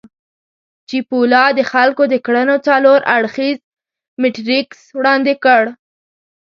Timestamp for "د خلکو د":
1.57-2.15